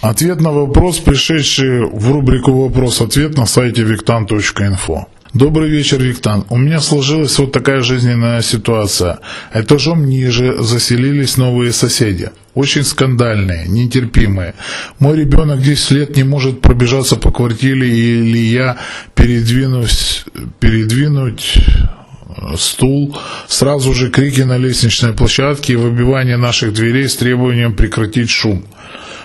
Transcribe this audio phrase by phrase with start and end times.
[0.00, 5.06] Ответ на вопрос, пришедший в рубрику «Вопрос-ответ» на сайте виктан.инфо.
[5.34, 6.46] Добрый вечер, Виктан.
[6.48, 9.18] У меня сложилась вот такая жизненная ситуация.
[9.52, 12.30] Этажом ниже заселились новые соседи.
[12.54, 14.54] Очень скандальные, нетерпимые.
[14.98, 18.78] Мой ребенок 10 лет не может пробежаться по квартире, или я
[19.14, 20.24] передвинусь,
[20.60, 27.74] передвинуть э, стул, сразу же крики на лестничной площадке и выбивание наших дверей с требованием
[27.74, 28.64] прекратить шум.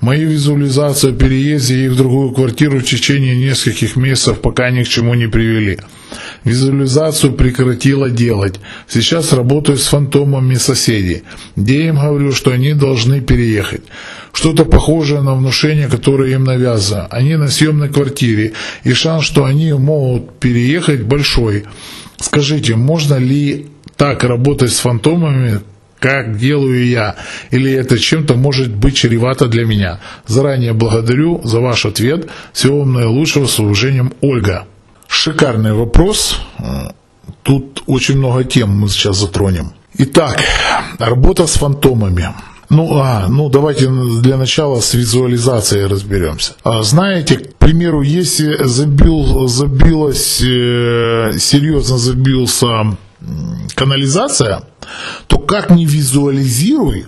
[0.00, 4.88] Мои визуализации о переезде и в другую квартиру в течение нескольких месяцев пока ни к
[4.88, 5.78] чему не привели.
[6.44, 8.60] Визуализацию прекратила делать.
[8.88, 11.22] Сейчас работаю с фантомами соседей,
[11.56, 13.82] где им говорю, что они должны переехать.
[14.32, 17.06] Что-то похожее на внушение, которое им навязано.
[17.06, 18.52] Они на съемной квартире,
[18.84, 21.64] и шанс, что они могут переехать, большой.
[22.20, 25.60] Скажите, можно ли так работать с фантомами,
[26.06, 27.16] как делаю я,
[27.50, 29.98] или это чем-то может быть чревато для меня.
[30.24, 32.28] Заранее благодарю за ваш ответ.
[32.52, 34.66] Всего вам наилучшего с уважением, Ольга.
[35.08, 36.40] Шикарный вопрос.
[37.42, 39.72] Тут очень много тем мы сейчас затронем.
[39.98, 40.40] Итак,
[41.00, 42.28] работа с фантомами.
[42.68, 46.52] Ну, а, ну давайте для начала с визуализацией разберемся.
[46.62, 52.96] А, знаете, к примеру, если забил, забилась, э, серьезно забился
[53.74, 54.62] канализация,
[55.26, 57.06] то как не визуализируй,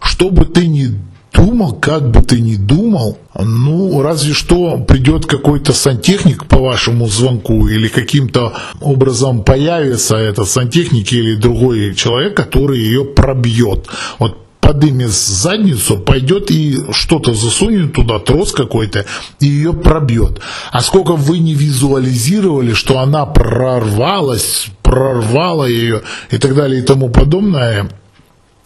[0.00, 0.98] что бы ты ни
[1.32, 7.68] думал, как бы ты ни думал, ну, разве что придет какой-то сантехник по вашему звонку
[7.68, 13.86] или каким-то образом появится этот сантехник или другой человек, который ее пробьет.
[14.18, 14.41] Вот
[14.72, 19.04] подымет задницу, пойдет и что-то засунет туда, трос какой-то,
[19.40, 20.40] и ее пробьет.
[20.70, 27.10] А сколько вы не визуализировали, что она прорвалась, прорвала ее и так далее и тому
[27.10, 27.90] подобное,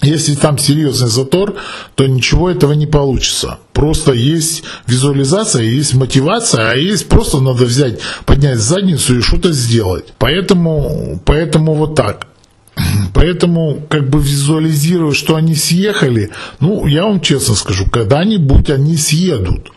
[0.00, 1.56] если там серьезный затор,
[1.96, 3.58] то ничего этого не получится.
[3.72, 10.14] Просто есть визуализация, есть мотивация, а есть просто надо взять, поднять задницу и что-то сделать.
[10.18, 12.28] Поэтому, поэтому вот так.
[13.14, 19.72] Поэтому как бы визуализировать, что они съехали, ну, я вам честно скажу, когда-нибудь они съедут.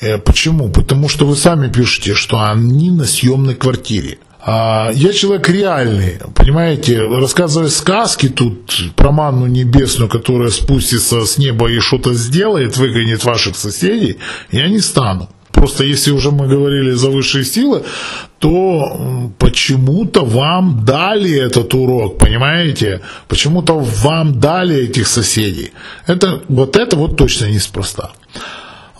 [0.00, 0.70] Э, почему?
[0.70, 4.18] Потому что вы сами пишете, что они на съемной квартире.
[4.40, 11.70] А, я человек реальный, понимаете, рассказывая сказки тут про манну небесную, которая спустится с неба
[11.70, 14.18] и что-то сделает, выгонит ваших соседей,
[14.50, 15.28] я не стану.
[15.52, 17.82] Просто если уже мы говорили за высшие силы,
[18.38, 23.00] то почему-то вам дали этот урок, понимаете?
[23.28, 25.72] Почему-то вам дали этих соседей.
[26.06, 28.10] Это, вот это вот точно неспроста.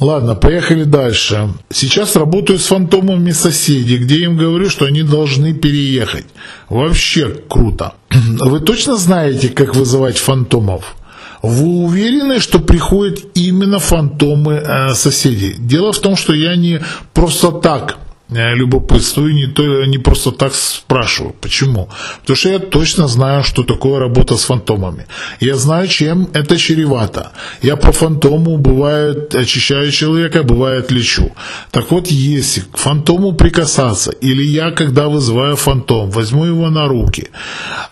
[0.00, 1.48] Ладно, поехали дальше.
[1.70, 6.26] Сейчас работаю с фантомами соседей, где им говорю, что они должны переехать.
[6.68, 7.94] Вообще круто.
[8.10, 10.96] Вы точно знаете, как вызывать фантомов?
[11.42, 15.54] Вы уверены, что приходят именно фантомы э, соседей?
[15.58, 16.80] Дело в том, что я не
[17.14, 17.98] просто так
[18.30, 21.34] любопытствую, не, то, не просто так спрашиваю.
[21.40, 21.88] Почему?
[22.20, 25.06] Потому что я точно знаю, что такое работа с фантомами.
[25.40, 27.32] Я знаю, чем это чревато.
[27.62, 31.30] Я по фантому бывает очищаю человека, бывает лечу.
[31.70, 37.28] Так вот, если к фантому прикасаться, или я, когда вызываю фантом, возьму его на руки,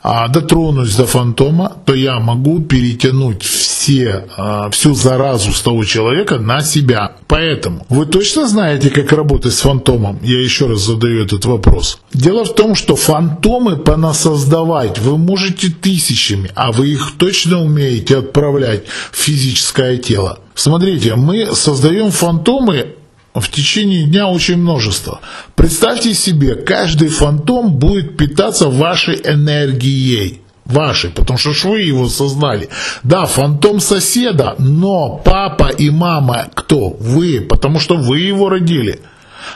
[0.03, 3.43] а дотронусь до фантома, то я могу перетянуть
[3.87, 7.13] все, а, всю заразу с того человека на себя.
[7.29, 10.19] Поэтому вы точно знаете, как работать с фантомом?
[10.25, 12.01] Я еще раз задаю этот вопрос.
[12.13, 18.87] Дело в том, что фантомы понасоздавать вы можете тысячами, а вы их точно умеете отправлять
[19.13, 20.41] в физическое тело.
[20.57, 22.97] Смотрите, мы создаем фантомы
[23.35, 25.21] в течение дня очень множество.
[25.55, 32.69] Представьте себе, каждый фантом будет питаться вашей энергией вашей, потому что ж вы его создали.
[33.03, 36.91] Да, фантом соседа, но папа и мама кто?
[37.01, 39.01] Вы, потому что вы его родили.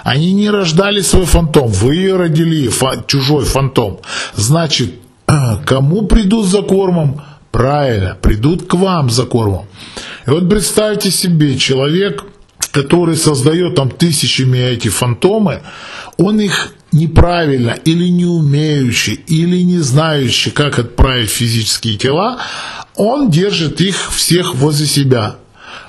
[0.04, 3.98] Они не рождали свой фантом, вы родили, фа- чужой фантом.
[4.36, 4.94] Значит,
[5.66, 7.22] кому придут за кормом?
[7.50, 9.66] Правильно, придут к вам за кормом.
[10.26, 12.24] И вот представьте себе, человек,
[12.72, 15.62] который создает там тысячами эти фантомы,
[16.16, 22.38] он их неправильно или не умеющий, или не знающий, как отправить физические тела,
[22.96, 25.36] он держит их всех возле себя.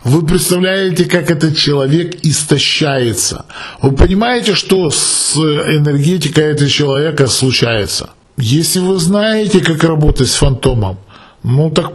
[0.03, 3.45] Вы представляете, как этот человек истощается.
[3.81, 8.09] Вы понимаете, что с энергетикой этого человека случается.
[8.37, 10.97] Если вы знаете, как работать с фантомом,
[11.43, 11.93] ну так,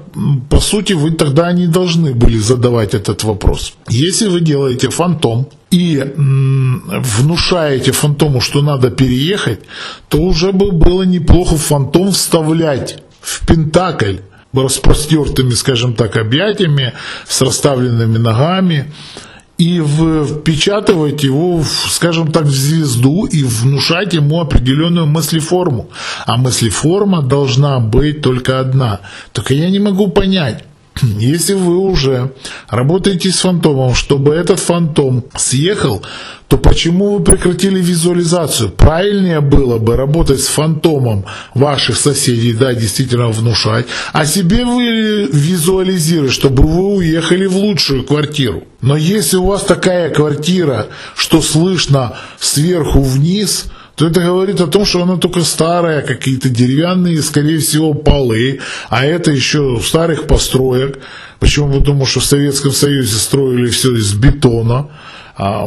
[0.50, 3.74] по сути, вы тогда не должны были задавать этот вопрос.
[3.88, 9.60] Если вы делаете фантом и внушаете фантому, что надо переехать,
[10.08, 14.16] то уже бы было неплохо фантом вставлять в пентакль
[14.52, 16.92] распростертыми, скажем так, объятиями,
[17.28, 18.92] с расставленными ногами,
[19.58, 25.88] и впечатывать его, скажем так, в звезду и внушать ему определенную мыслеформу.
[26.26, 29.00] А мыслеформа должна быть только одна.
[29.32, 30.64] Только я не могу понять,
[31.02, 32.32] если вы уже
[32.68, 36.02] работаете с фантомом, чтобы этот фантом съехал,
[36.48, 38.70] то почему вы прекратили визуализацию?
[38.70, 46.32] Правильнее было бы работать с фантомом ваших соседей, да, действительно внушать, а себе вы визуализировать,
[46.32, 48.62] чтобы вы уехали в лучшую квартиру.
[48.80, 53.66] Но если у вас такая квартира, что слышно сверху вниз,
[53.96, 59.04] то это говорит о том, что она только старая, какие-то деревянные, скорее всего, полы, а
[59.04, 60.98] это еще старых построек.
[61.40, 61.80] Почему?
[61.80, 64.90] Потому что в Советском Союзе строили все из бетона,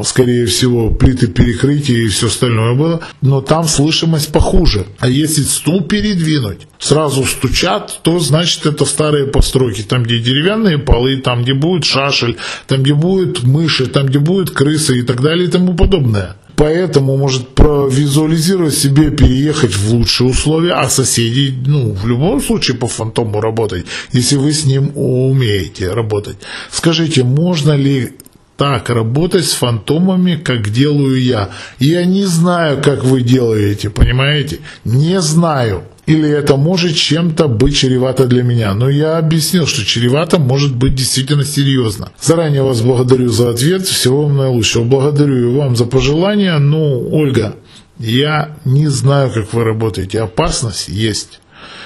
[0.04, 4.86] скорее всего, плиты перекрытия и все остальное было, но там слышимость похуже.
[5.00, 11.18] А если стул передвинуть, сразу стучат, то значит это старые постройки, там где деревянные полы,
[11.18, 12.38] там где будет шашель,
[12.68, 16.36] там где будут мыши, там где будут крысы и так далее и тому подобное.
[16.56, 22.90] Поэтому может провизуализировать себе переехать в лучшие условия, а соседей, ну, в любом случае по
[22.90, 26.36] фантому работать, если вы с ним умеете работать.
[26.70, 28.12] Скажите, можно ли
[28.60, 31.50] так работать с фантомами, как делаю я?
[31.80, 34.60] Я не знаю, как вы делаете, понимаете?
[34.84, 38.74] Не знаю или это может чем-то быть чревато для меня.
[38.74, 42.12] Но я объяснил, что чревато может быть действительно серьезно.
[42.20, 43.84] Заранее вас благодарю за ответ.
[43.84, 44.84] Всего вам наилучшего.
[44.86, 46.58] Благодарю и вам за пожелания.
[46.58, 47.56] Ну, Ольга,
[48.00, 50.22] я не знаю, как вы работаете.
[50.22, 51.42] Опасность есть.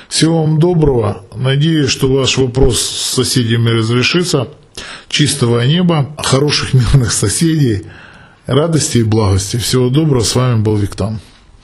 [0.08, 1.26] Всего вам доброго.
[1.36, 4.48] Надеюсь, что ваш вопрос с соседями разрешится.
[5.14, 7.86] Чистого неба, хороших мирных соседей,
[8.48, 9.58] радости и благости.
[9.58, 10.24] Всего доброго.
[10.24, 11.20] С вами был Виктор.